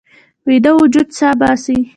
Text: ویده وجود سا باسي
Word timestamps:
ویده 0.47 0.71
وجود 0.81 1.07
سا 1.17 1.29
باسي 1.39 1.77